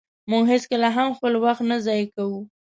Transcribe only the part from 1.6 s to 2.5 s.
نه ضایع کوو.